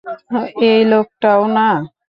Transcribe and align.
এই 0.69 0.81
লোকটাও 0.91 1.41
না! 1.55 1.67